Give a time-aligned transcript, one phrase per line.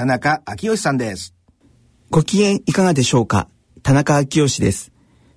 [0.00, 1.34] 田中昭義さんです
[2.08, 3.50] ご機嫌いかがでしょうか？
[3.82, 4.92] 田中昭義です。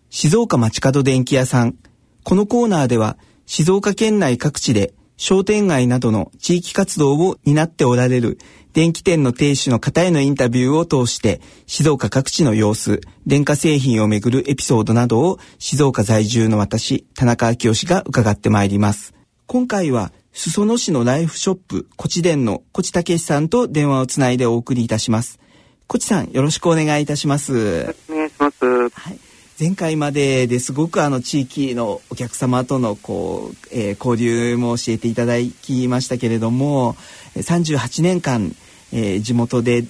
[0.10, 1.76] 静岡町角電気屋さん。
[2.24, 8.38] このコーナーでは静岡県内各地で商店街などの地域活動を担っておられる
[8.72, 19.14] 電気店の亭主の方へのインタビューを通して静岡各地の様子、電化製品をめぐるエピソードなどを静岡在住の私、田中昭義が伺ってまいります。
[19.46, 25.40] 今回は裾野市のライフショップ、コチ電のコチタケシさんと電話をつないでお送りいたします。
[25.86, 27.96] コチさん、よろしくお願いいたします。
[28.10, 28.90] お願いします。
[28.90, 29.20] はい。
[29.60, 36.96] 前回までですごくあの地域のお客様とのこう、えー、交流も教えていただきましたけれども
[37.36, 38.56] 38年間、
[38.92, 39.86] えー、地元で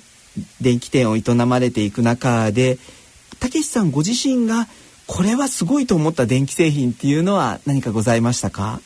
[0.59, 2.78] 電気店を営まれていく中で
[3.40, 4.68] たけしさんご自身が
[5.08, 8.81] これはすごいと思った電気製品っていうのは何かございましたか？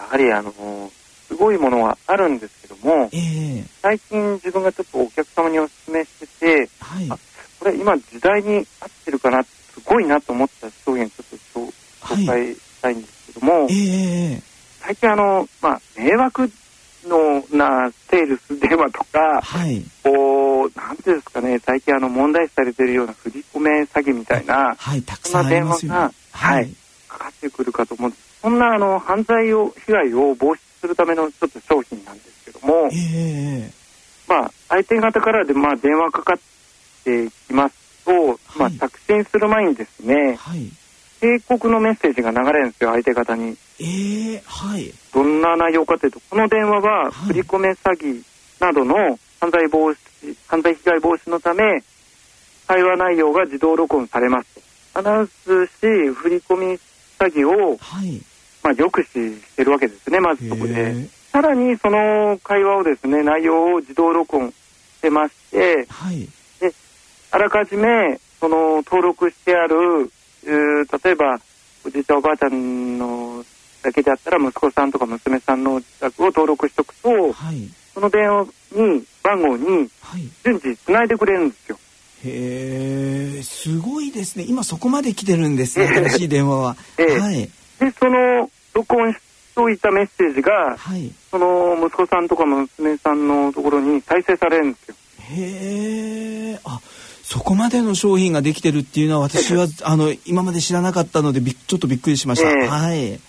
[0.00, 0.90] やはりあの
[1.28, 7.08] すごいものはあるんですけども、えー、最近自分がちょっとお客様にお勧めしてて、はい、
[7.60, 8.64] これ今時代に合っ
[9.04, 11.70] てるかなすごいなと思った商品ちょっ
[12.08, 14.42] と紹介したいんですけども、はいえー、
[14.80, 16.50] 最近あの、まあ、迷惑
[17.04, 26.74] のなセールス電話とか、はい、こう、なんていうんですかね、最近あの問題視されているような振り込め詐欺みたいな、はい、たくさん電話が、はい、
[27.08, 28.29] かかってくるかと思うんです。
[28.42, 33.72] そんなあの犯罪を、被害を防止するためのちょっと商品なんですけども、えー、
[34.28, 36.38] まあ、相手方からで、まあ、電話かかっ
[37.04, 40.70] てきますと、はい、まあ、着信する前にですね、はい、
[41.20, 43.56] 警告のメッセージが流れるんですよ、相手方に。
[43.78, 44.92] えー、はい。
[45.12, 48.22] どんな内容かというと、この電話は、振り込め詐欺
[48.60, 51.82] などの犯罪防止、犯罪被害防止のため、
[52.66, 55.00] 会話内容が自動録音されますと。
[55.00, 56.78] アナウンスし、振り込み
[57.18, 58.22] 詐欺を、はい、
[58.62, 60.94] まあ、抑止してるわけですね、まずそこで。
[61.32, 64.54] さらにその会話をですね、内容を自動録音し
[65.00, 66.28] てまして、はい、
[66.60, 66.74] で
[67.30, 70.10] あらかじめその登録してある、
[70.44, 71.40] 例えば
[71.86, 73.44] おじいちゃんおばあちゃんの
[73.82, 79.88] だけであったら息子さんとか娘さんの自宅を登録しておくと、はい、その電話に番号に
[80.44, 81.78] 順次つないでくれるんですよ。
[82.24, 84.44] へえすごいですね。
[84.46, 86.76] 今そこまで来てるんですね 新しい電話は。
[86.98, 87.50] えー、はい
[87.80, 89.18] でその録音し
[89.54, 94.94] ておいたメッセージが、はい、その息子さんとか娘さんのところに再生されるんですよ。
[95.18, 96.80] へえあ
[97.22, 102.50] そこまでの商品ができてるっていうのは私はあの今まで知らなかったのでびちょっとびっくりしました。
[102.50, 103.20] えー、はい。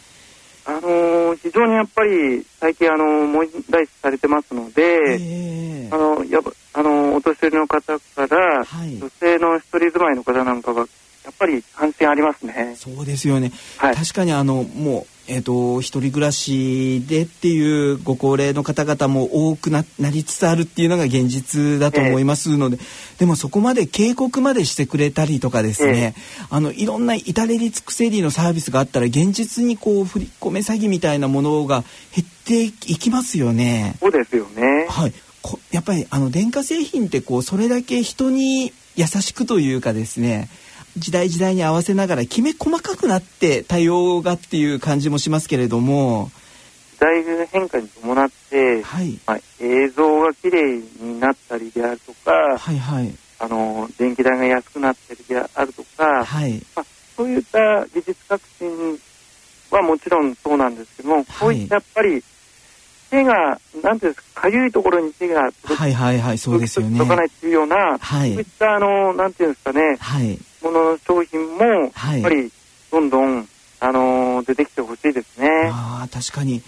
[0.64, 6.40] あのー、非常にやっぱり最近あの問題視されてますので、えー、あのや
[6.74, 10.88] あのお年寄りの方から、はい、女性の一人住まいの方なんかが
[11.42, 12.76] ぱり関心ありますね。
[12.78, 13.52] そうですよね。
[13.78, 31.84] はい、確かにあのもうえっ、ー、と一人暮らしでっていうご高齢の方々も多くななりつつあるっていうのが現実だと思いますので、えー、でもそこまで警告までしてくれたりとかですね、えー、あのいろんな至れり尽くせりのサービスがあったら現実にこう振り込め詐欺みたいなものが
[32.16, 33.96] 減っていきますよね。
[34.00, 34.86] そうですよね。
[34.90, 35.14] はい。
[35.72, 40.50] やっぱりあの電化製品ってこうそれだけ人に優しくというかですね
[40.98, 46.32] 時代時代に合わせながらきめ細かくなって対応がっていう感じもしますけれども。
[46.94, 49.20] 時代の変化に伴って、はい。
[49.26, 56.62] まあ、映像が綺麗になったりであるとか、はいはい、あの電気代が安くなったりであるとか、はい。
[56.76, 56.86] まあ、
[57.16, 59.00] そういった技術革新
[59.72, 62.24] はもちろんそうなんですけども、こういったやっぱり
[63.10, 66.98] 手が、なんていうんですか、かゆいところに手がはいはいはい、そうですよね。
[66.98, 71.92] 届かないっていうような、はい、そういった、あの、なんていうんですかね、はい、ものの商品も、やっ
[72.22, 72.52] ぱり、
[72.92, 73.48] どんどん、
[73.80, 75.70] あの、出てきてほしいですね。
[75.72, 76.58] ああ、確かに。
[76.58, 76.62] い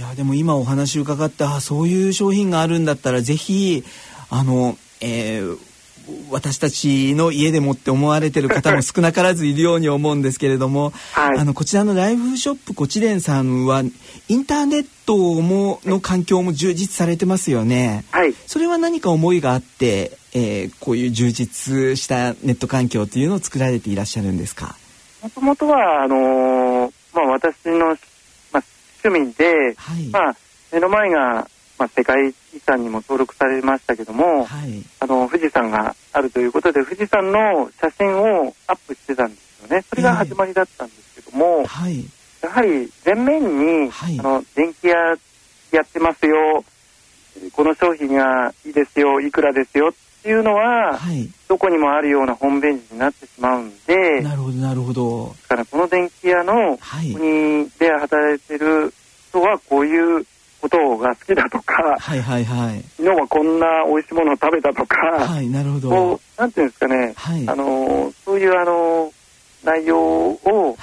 [0.00, 3.84] や、でも今お話伺った、そういう商品があるんだったら、ぜひ、
[4.30, 5.58] あの、えー、
[6.30, 13.82] 私たちの家でもって思われてる方も少なからずいるように思うんですけれども、はい、あのこちらのライフショップこちれんさんは
[14.28, 18.04] インターネットもの環境も充実されてますよね。
[18.10, 24.76] はい、それは何か思いがあって、えー、こういう充実したネット環境というのを作られていらっしゃるんですか？
[25.22, 27.96] もともとはあのー、まあ私の
[28.52, 28.62] まあ
[29.04, 30.36] 趣味で、はい、まあ
[30.72, 39.82] 目の前がまあ、世界遺産にも登録されましたけども、はい、あの富士山があるということで富士山の写真をアップしてたんですよね。
[39.82, 42.04] それが始まりだったんですけども、はい、
[42.42, 44.94] やはり前面に、はい、あの電気屋
[45.70, 46.64] やってますよ。
[47.52, 49.20] この商品がいいですよ。
[49.20, 49.90] いくらですよ。
[49.90, 55.34] っていうのは、はい、どこにもあるようなホームページになってしまうんでなるほどなるほど。
[55.42, 56.76] だからこの電気屋の
[57.14, 58.92] 国で働いてる
[59.28, 60.26] 人はこういう
[60.60, 66.20] ことが好きだとか、はいはいはい、昨日はこんな美味しいものを食べたとか、はい、なるほど。
[66.36, 69.12] なんていうんですかね、はい、あのそういうあの
[69.64, 70.76] 内容をこ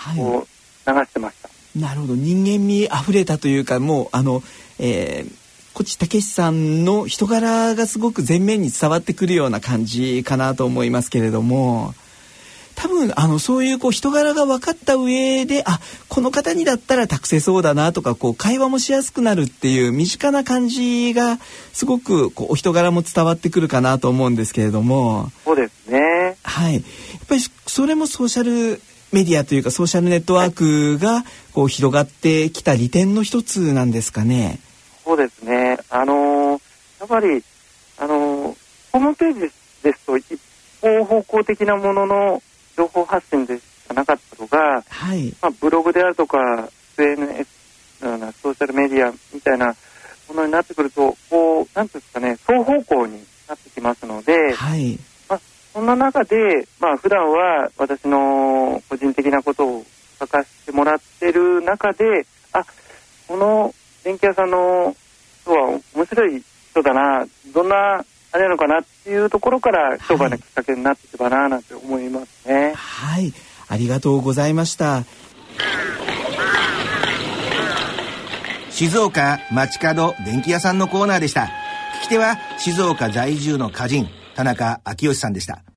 [0.87, 1.49] う流してました。
[1.79, 2.15] なるほど。
[2.15, 4.41] 人間味あふれたというかもうあの、
[4.79, 5.31] えー、
[5.73, 11.93] こっちたけしさんの人柄がすごく前面に伝わってくるような感じかなと思いますけれども
[12.85, 21.37] 多分あのそういうこう人柄が分かった上であこの方にだったら託せそうだなとかこう会話もしやすくなるっていう身近な感じが
[21.73, 26.83] すごくこうお人柄も伝わってくるかなと思うんですけれどもそうですねはいやっ
[27.27, 28.79] ぱりそれもソーシャル
[29.11, 31.23] メディアというかソーシャルネットワークが
[31.53, 34.59] こう広がってきた利点の一つなんですかね。
[35.03, 35.77] そうですね。
[35.89, 36.61] あのー、
[36.99, 37.43] やっぱり、
[37.97, 38.55] あのー、
[38.91, 39.39] ホームページ
[39.81, 40.39] ですと一
[40.81, 42.43] 方方向的なものの
[42.75, 47.47] 情報発信でしかなかったのが、はい、まあ、ブログであるとか SNS
[48.01, 49.75] のようなソーシャルメディアみたいな
[50.27, 54.99] ものになってくると、こう、なんていうんですかね、双方向になってきますので、はい。
[55.75, 59.85] そんな中で、まあ普段は私の個人的なことを
[60.17, 62.65] 書かせてもらってる中で、あ、
[63.27, 64.95] この電気屋さんの
[65.41, 66.41] 人は面白い
[66.71, 71.84] 人だな、どんなあれなのかなっていうところから商売のきっかけになっていけばななんて思
[73.75, 75.03] ありがとうございました。
[78.69, 81.49] 静岡街角電気屋さんのコーナーでした。
[81.99, 85.65] 聞き手は静岡在住の歌人、田中昭義さんでした。